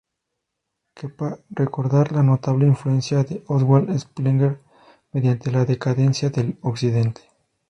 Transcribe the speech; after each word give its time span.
Quepa 0.95 1.41
recordar 1.51 2.11
la 2.11 2.23
notable 2.23 2.65
influencia 2.65 3.23
de 3.23 3.43
Oswald 3.45 3.95
Spengler 3.99 4.57
mediante 5.11 5.51
"La 5.51 5.63
decadencia 5.63 6.31
de 6.31 6.57
occidente. 6.63 7.21